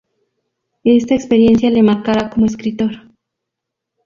Esta 0.83 1.13
experiencia 1.13 1.69
le 1.69 1.83
marcará 1.83 2.31
como 2.31 2.47
escritor. 2.47 2.91